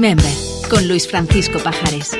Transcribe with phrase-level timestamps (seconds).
[0.00, 0.32] Remember,
[0.70, 2.16] con Luis Francisco Pajares.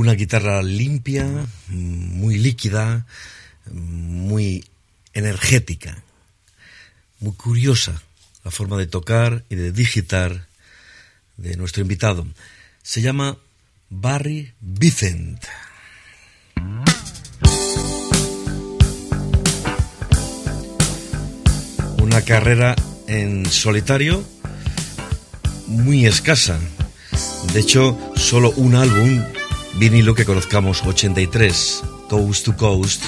[0.00, 1.28] Una guitarra limpia,
[1.68, 3.04] muy líquida,
[3.70, 4.64] muy
[5.12, 6.02] energética,
[7.18, 8.00] muy curiosa
[8.42, 10.46] la forma de tocar y de digitar
[11.36, 12.26] de nuestro invitado.
[12.82, 13.36] Se llama
[13.90, 15.44] Barry Vicent.
[21.98, 22.74] Una carrera
[23.06, 24.24] en solitario
[25.66, 26.58] muy escasa.
[27.52, 29.22] De hecho, solo un álbum
[29.74, 33.02] vinilo que conozcamos, 83, Coast to Coast,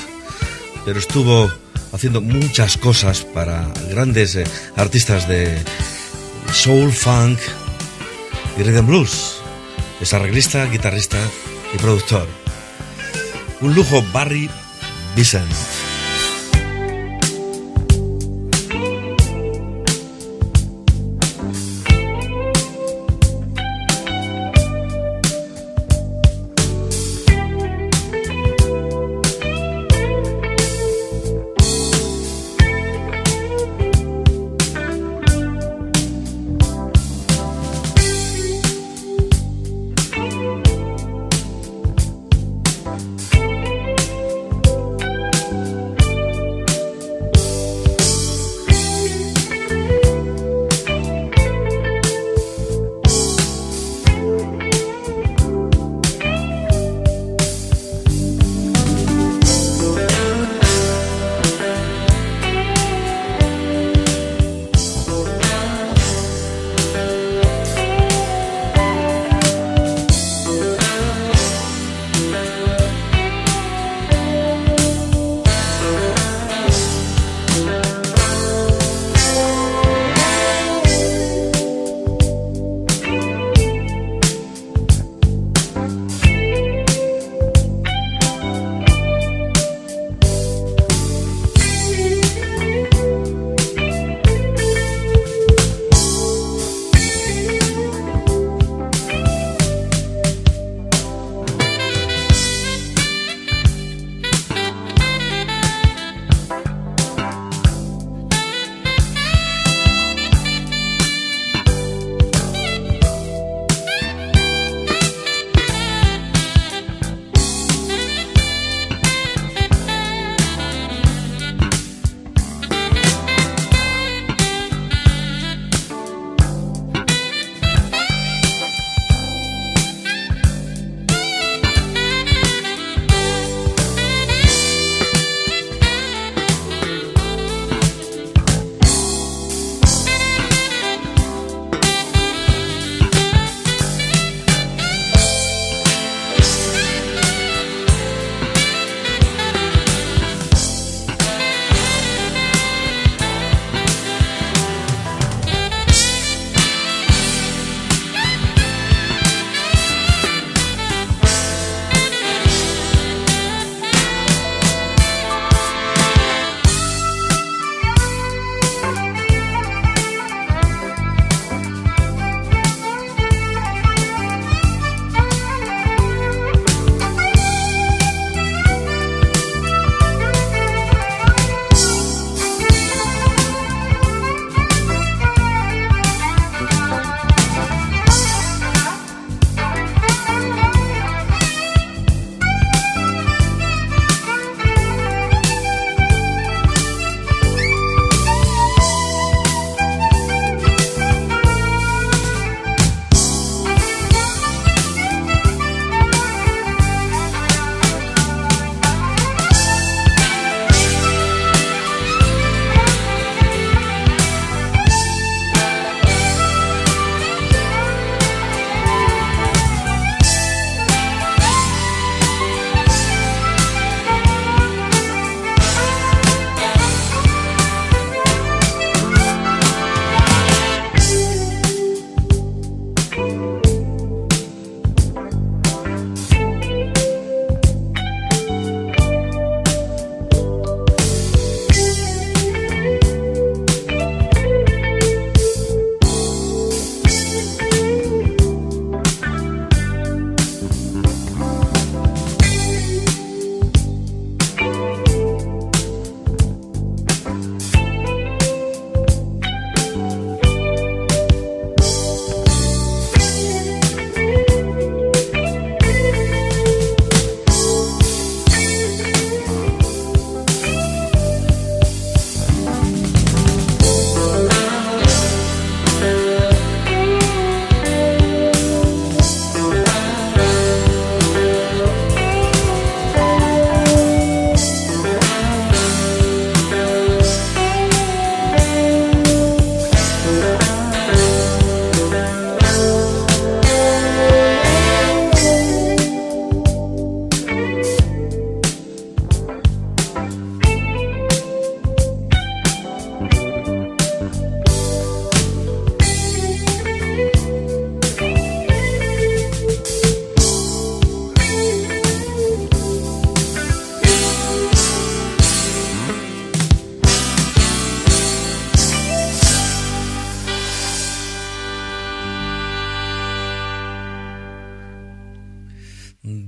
[0.84, 1.50] pero estuvo
[1.92, 4.44] haciendo muchas cosas para grandes eh,
[4.76, 5.62] artistas de
[6.52, 7.38] soul, funk
[8.58, 9.38] y rhythm blues.
[10.00, 11.18] Es arreglista, guitarrista
[11.74, 12.26] y productor.
[13.60, 14.50] Un lujo Barry
[15.14, 15.91] Vicent.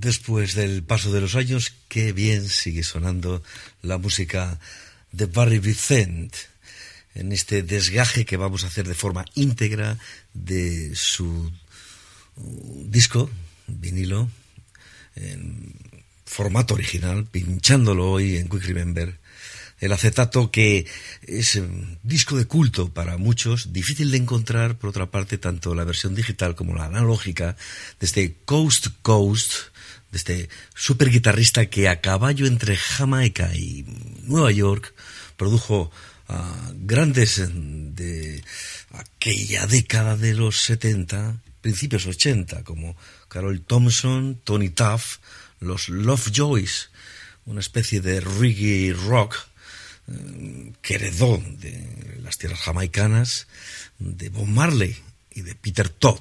[0.04, 3.42] Después del paso de los años, qué bien sigue sonando
[3.80, 4.61] la música
[5.12, 6.37] de Barry Vicent
[7.14, 9.99] en este desgaje que vamos a hacer de forma íntegra
[10.34, 11.50] de su
[12.37, 13.30] disco,
[13.66, 14.28] vinilo,
[15.16, 15.73] en
[16.26, 19.18] formato original, pinchándolo hoy en Quick Remember.
[19.80, 20.87] El acetato que
[21.23, 25.84] es un disco de culto para muchos, difícil de encontrar, por otra parte, tanto la
[25.84, 27.56] versión digital como la analógica,
[28.00, 29.74] desde Coast to Coast, de
[30.16, 33.85] este super guitarrista que a caballo entre Jamaica y
[34.23, 34.94] Nueva York
[35.37, 35.90] produjo
[36.28, 38.42] a grandes de
[38.92, 42.97] aquella década de los 70, principios 80, como
[43.28, 45.18] Carol Thompson, Tony Tuff,
[45.61, 46.90] los Lovejoys,
[47.47, 49.37] una especie de reggae rock
[50.09, 53.47] eh, que heredó de las tierras jamaicanas,
[53.99, 54.97] de Bob Marley
[55.30, 56.21] y de Peter Todd,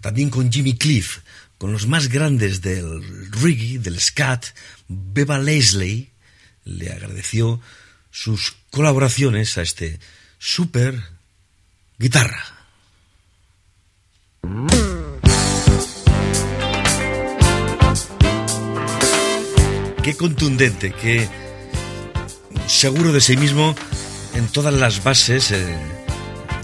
[0.00, 1.20] también con Jimmy Cliff,
[1.64, 4.44] con los más grandes del reggae, del scat,
[4.86, 6.10] Beba Leslie
[6.64, 7.58] le agradeció
[8.10, 9.98] sus colaboraciones a este
[10.38, 11.02] super
[11.98, 12.44] guitarra.
[20.02, 21.26] Qué contundente, qué
[22.66, 23.74] seguro de sí mismo
[24.34, 25.78] en todas las bases eh,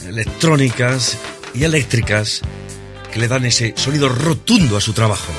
[0.07, 1.17] electrónicas
[1.55, 2.43] y eléctricas
[3.11, 5.33] que le dan ese sonido rotundo a su trabajo.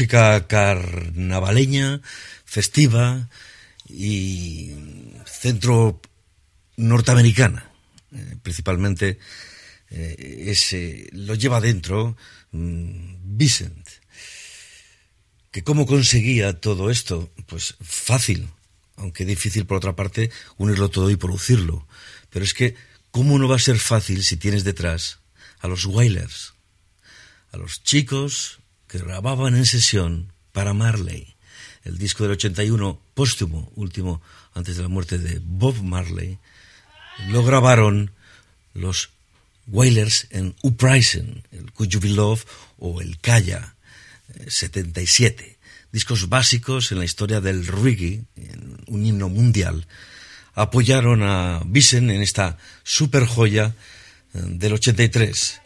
[0.00, 2.00] Música carnavaleña,
[2.46, 3.28] festiva
[3.86, 4.72] y
[5.26, 6.00] centro
[6.78, 7.70] norteamericana,
[8.10, 9.18] eh, principalmente
[9.90, 12.16] eh, ese, lo lleva dentro
[12.52, 13.86] mm, Vicent.
[15.50, 17.30] ¿Que cómo conseguía todo esto?
[17.44, 18.48] Pues fácil,
[18.96, 21.86] aunque difícil por otra parte unirlo todo y producirlo.
[22.30, 22.74] Pero es que,
[23.10, 25.18] ¿cómo no va a ser fácil si tienes detrás
[25.58, 26.54] a los Wailers?
[27.52, 28.59] A los chicos
[28.90, 31.36] que grababan en sesión para Marley,
[31.84, 34.20] el disco del 81 póstumo, último
[34.52, 36.38] antes de la muerte de Bob Marley,
[37.28, 38.10] lo grabaron
[38.74, 39.10] los
[39.68, 42.44] Wailers en Uprising, el Could You Be Love
[42.78, 43.74] o el Kaya
[44.48, 45.56] 77, eh,
[45.92, 48.24] discos básicos en la historia del reggae,
[48.86, 49.86] un himno mundial.
[50.54, 53.74] Apoyaron a Bisen en esta super joya
[54.34, 55.59] eh, del 83.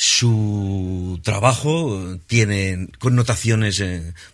[0.00, 3.82] Su trabajo eh, tiene connotaciones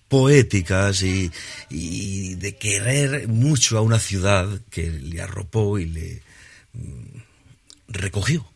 [0.08, 1.32] poéticas y,
[1.70, 6.22] y, de querer mucho a una ciudad que le arropó y le
[6.74, 7.16] mm,
[7.88, 8.46] recogió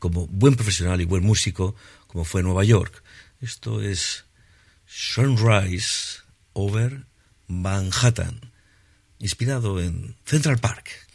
[0.00, 1.76] como buen profesional y buen músico,
[2.08, 3.04] como fue Nueva York.
[3.40, 4.24] Esto es
[4.84, 6.22] Sunrise
[6.54, 7.04] over
[7.46, 8.50] Manhattan,
[9.20, 11.06] inspirado en Central Park.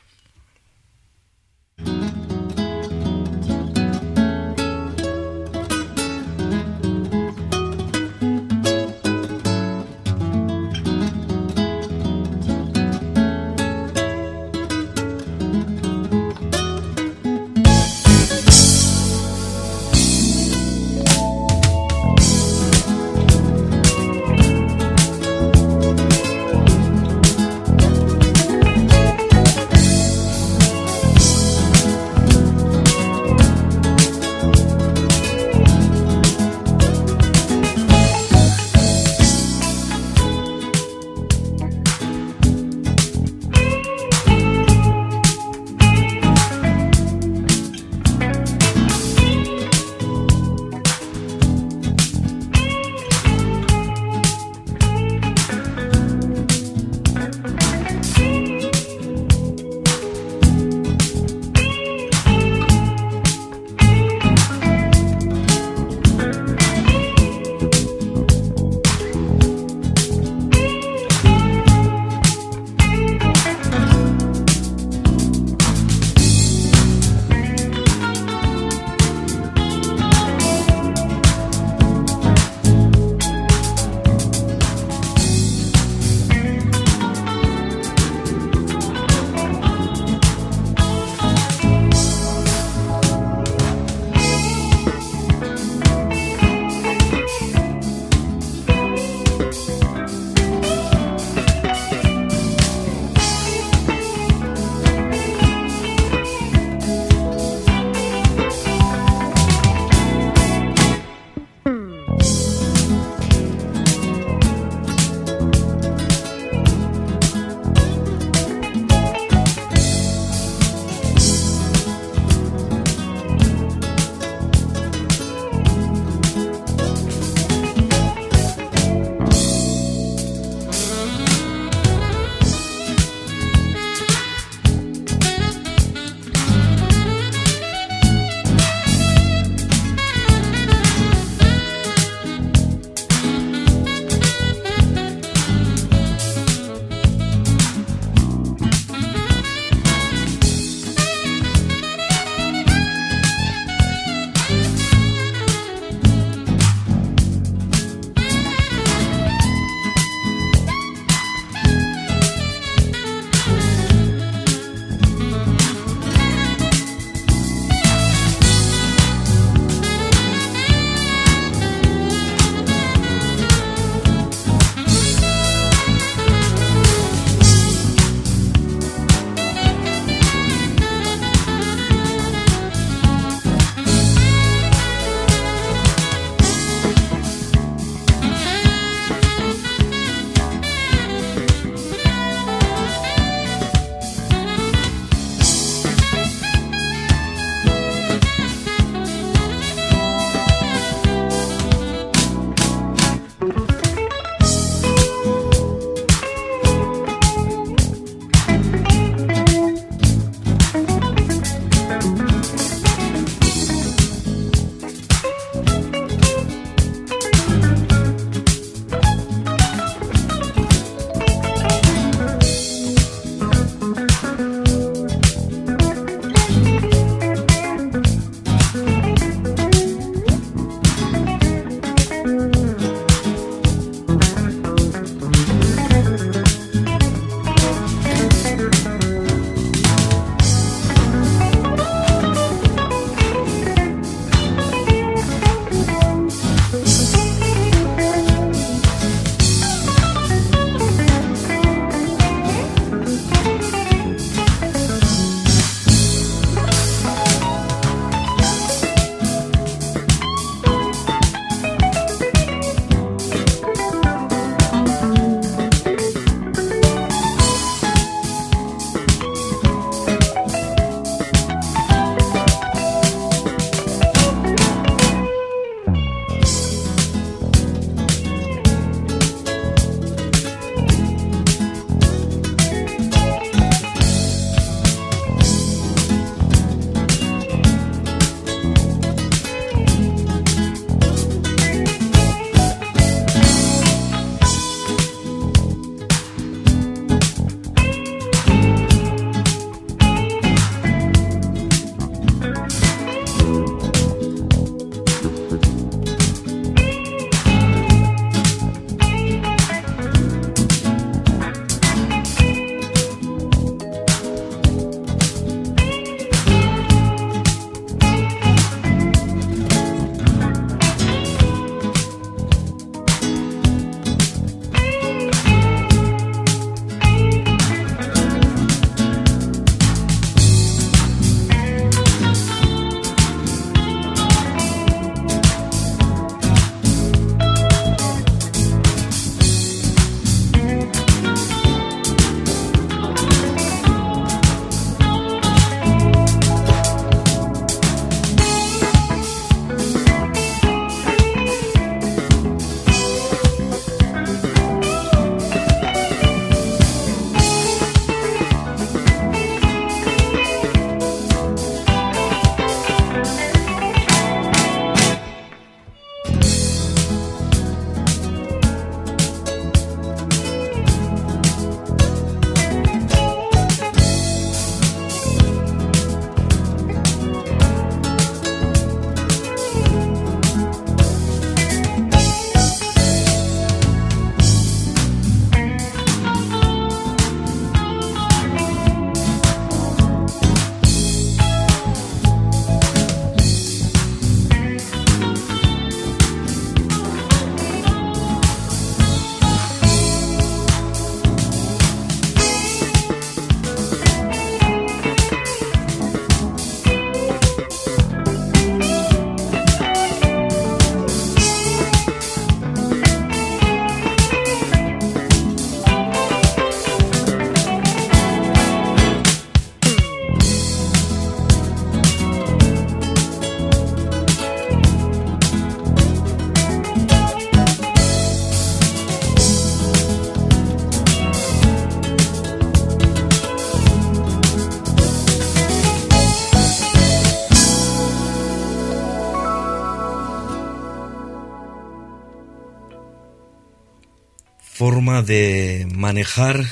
[444.93, 446.63] Forma de manejar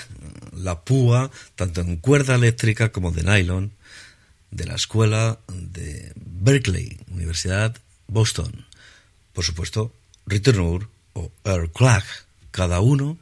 [0.56, 3.72] la púa, tanto en cuerda eléctrica como de nylon,
[4.52, 7.76] de la escuela de Berkeley, Universidad
[8.08, 8.68] Boston.
[9.34, 9.92] Por supuesto,
[10.28, 12.06] Ritenour o Earl Clark,
[12.52, 13.18] cada uno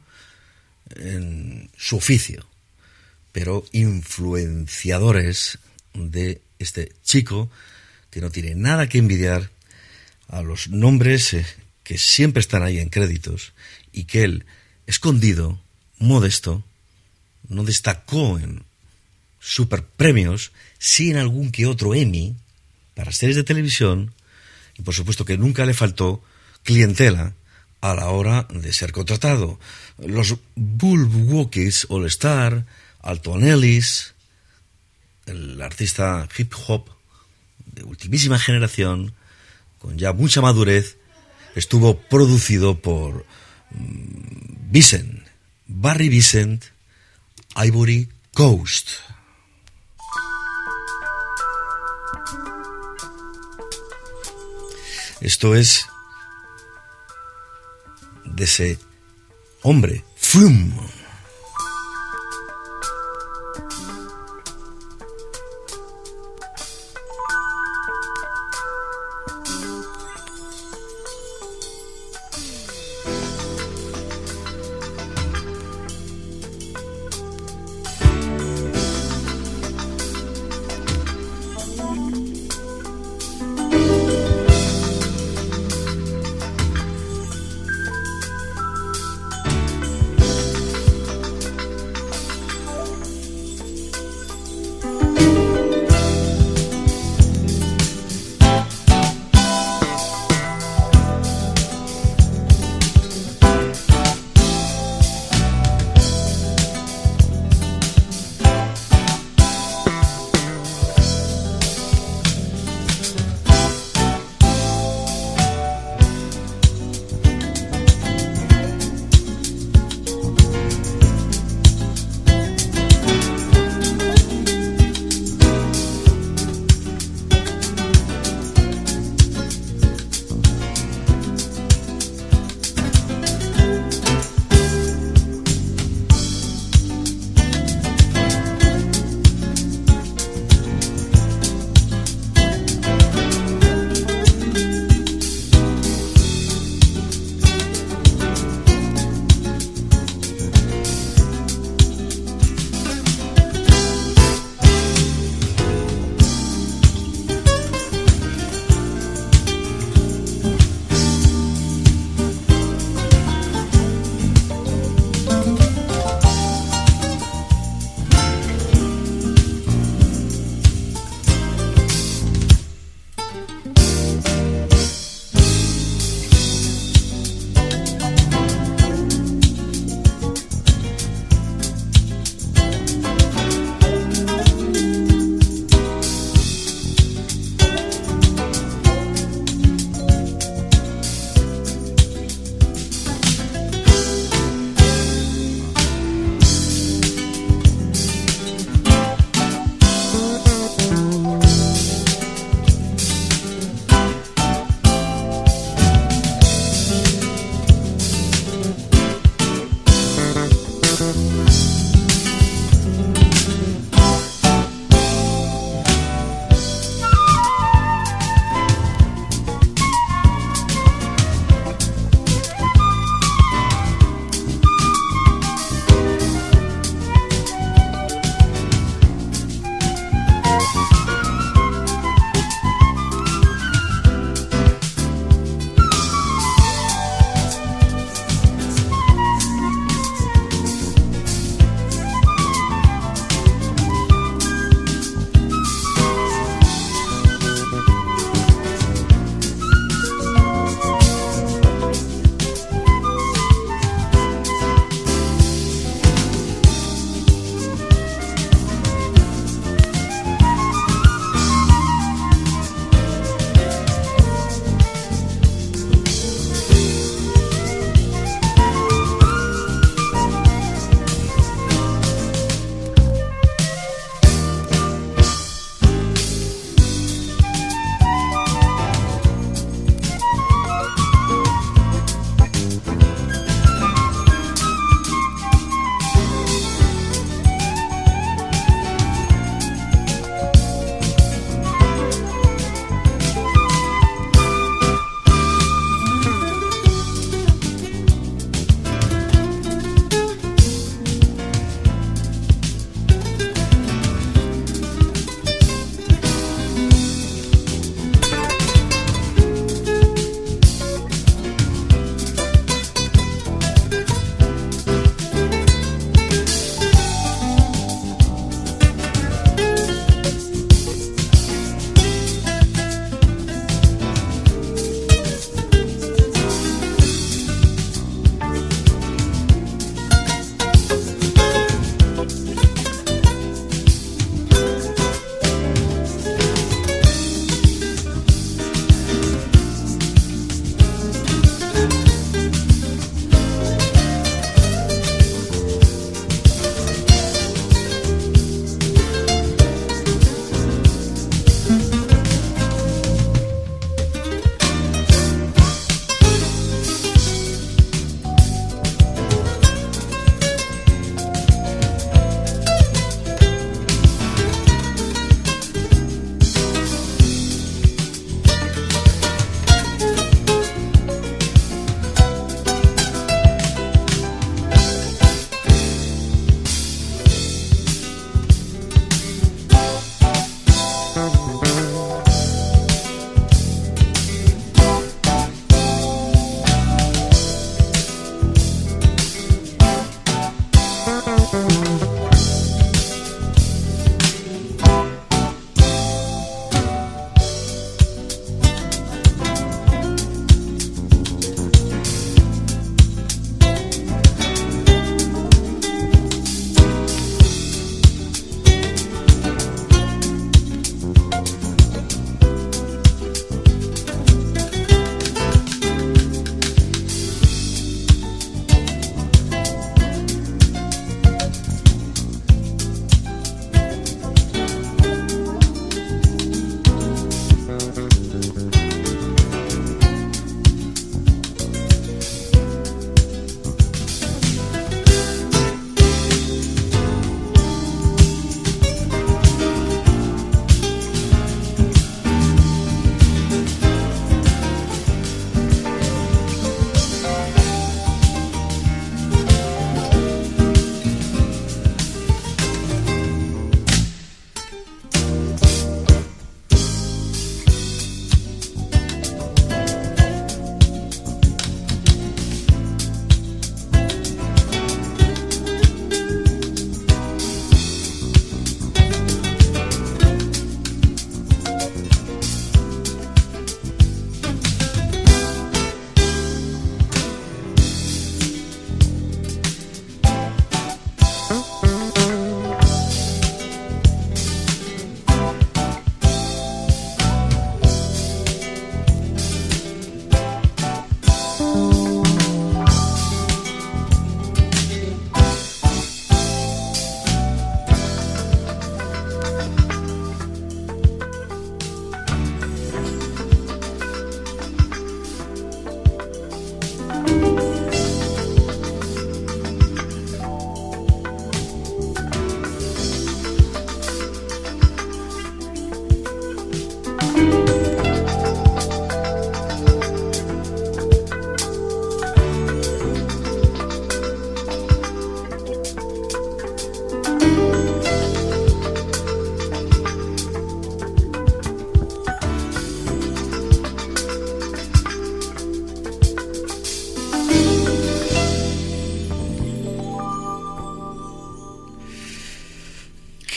[0.96, 2.44] en su oficio,
[3.32, 5.60] pero influenciadores
[5.94, 7.50] de este chico
[8.10, 9.50] que no tiene nada que envidiar
[10.28, 11.46] a los nombres eh,
[11.84, 13.54] que siempre están ahí en créditos
[13.92, 14.44] y que él,
[14.90, 15.58] escondido,
[15.98, 16.64] modesto,
[17.48, 18.64] no destacó en
[19.38, 20.52] super premios,
[21.10, 22.36] en algún que otro Emmy
[22.94, 24.12] para series de televisión
[24.76, 26.22] y por supuesto que nunca le faltó
[26.64, 27.34] clientela
[27.80, 29.58] a la hora de ser contratado.
[29.96, 32.66] Los Walkies All Star,
[33.00, 34.14] Alton Ellis,
[35.26, 36.90] el artista hip hop
[37.64, 39.14] de ultimísima generación,
[39.78, 40.98] con ya mucha madurez,
[41.54, 43.24] estuvo producido por
[43.70, 45.22] Vicent,
[45.66, 46.64] Barry Vicent,
[47.56, 48.88] Ivory Coast.
[55.20, 55.86] Esto es
[58.24, 58.78] de ese
[59.62, 60.99] hombre, Flume.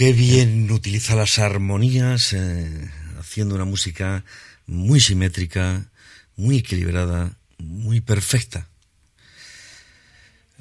[0.04, 2.92] Qué bien utiliza las armonías, eh,
[3.22, 4.26] haciendo una música
[4.68, 5.90] muy simétrica,
[6.36, 8.68] muy equilibrada, muy perfecta.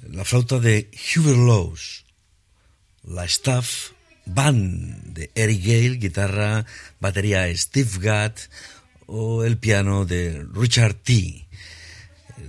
[0.09, 2.05] La flauta de Hubert Laws,
[3.03, 3.91] la staff
[4.27, 6.65] band de Eric Gale, guitarra,
[7.01, 8.37] batería Steve Gadd
[9.07, 11.49] o el piano de Richard T.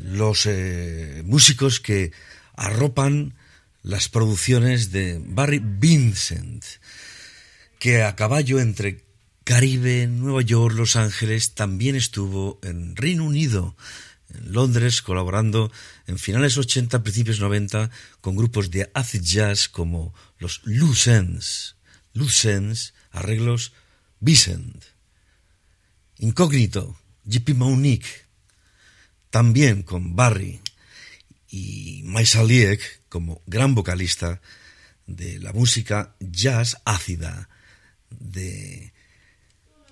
[0.04, 2.12] Los eh, músicos que
[2.56, 3.34] arropan
[3.84, 6.64] las producciones de Barry Vincent,
[7.80, 9.04] que a caballo entre
[9.44, 13.76] Caribe, Nueva York, Los Ángeles, también estuvo en Reino Unido,
[14.34, 15.70] en Londres, colaborando
[16.08, 23.74] en finales 80, principios 90, con grupos de acid jazz como los Loose Ends, arreglos
[24.22, 24.86] Vicent,
[26.20, 28.08] Incógnito, JP Monique,
[29.30, 30.62] también con Barry,
[31.50, 34.42] y Maisaliek como gran vocalista
[35.06, 37.48] de la música jazz ácida
[38.10, 38.92] de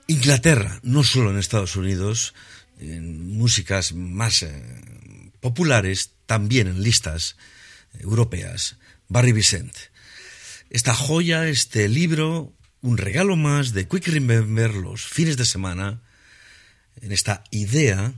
[0.07, 2.33] Inglaterra, no solo en Estados Unidos,
[2.79, 4.49] en músicas más eh,
[5.39, 7.35] populares, también en listas
[7.99, 8.77] europeas.
[9.07, 9.75] Barry Vicent.
[10.71, 16.01] Esta joya, este libro, un regalo más de Quick Remember los fines de semana,
[16.99, 18.15] en esta idea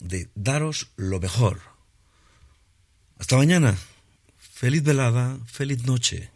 [0.00, 1.60] de daros lo mejor
[3.22, 3.78] hasta mañana.
[4.62, 6.28] Feliz velada, feliz noche.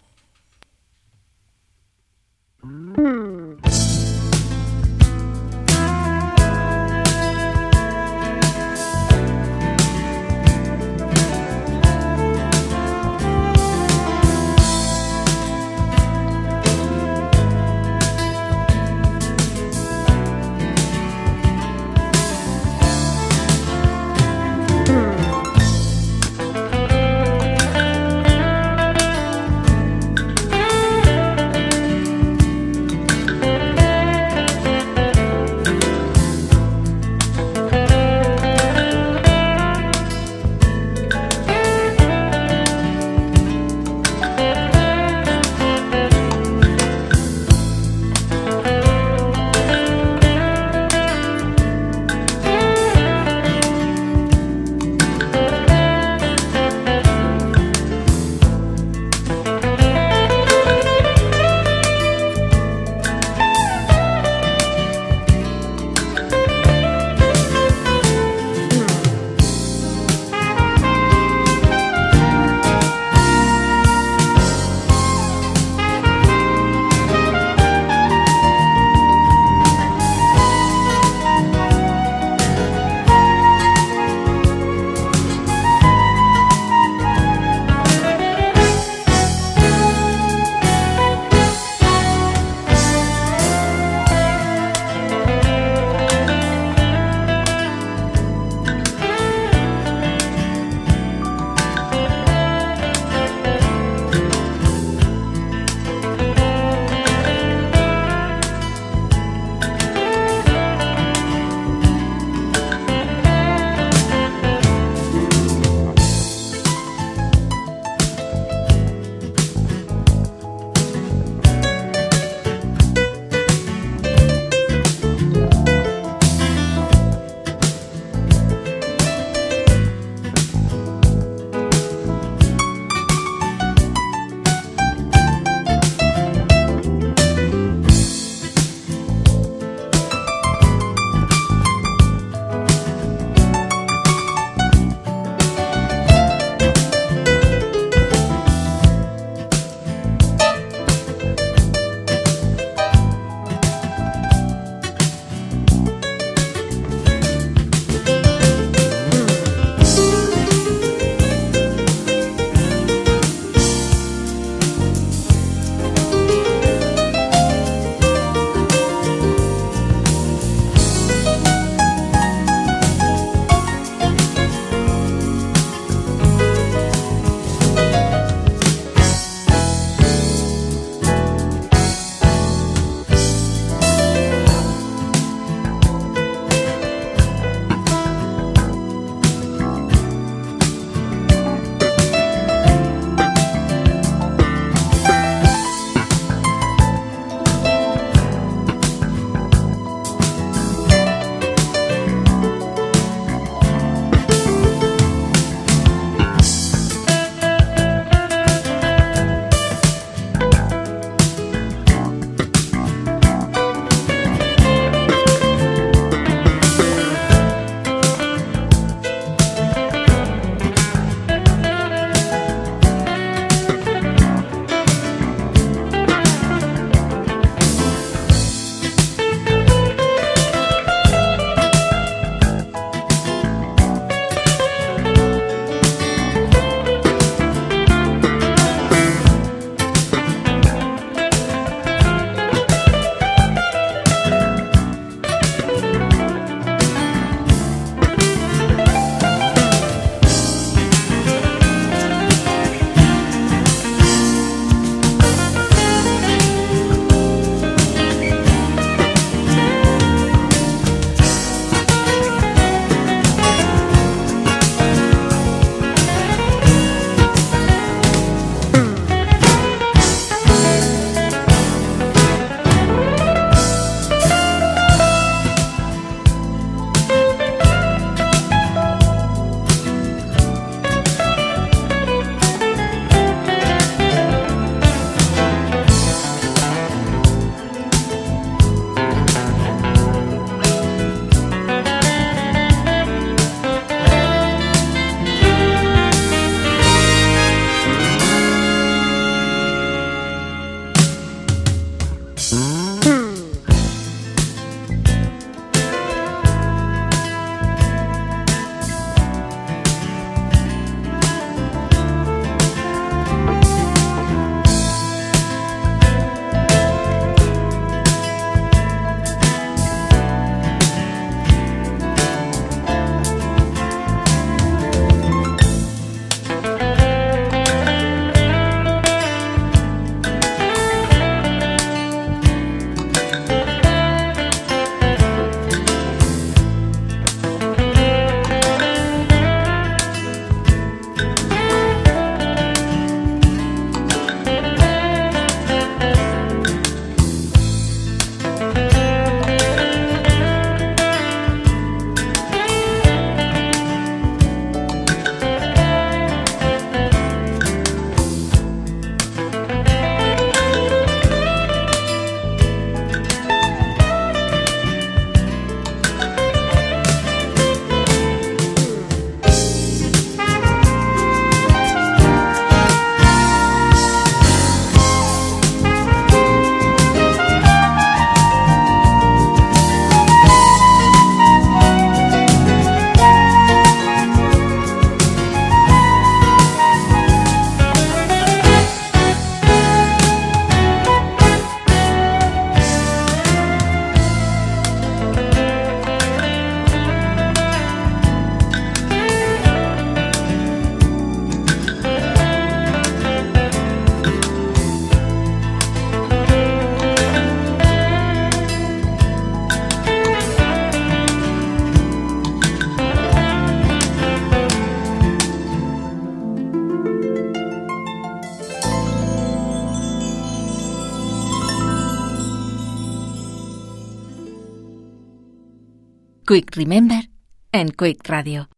[426.47, 427.29] Quick Remember
[427.73, 428.69] en Quick Radio.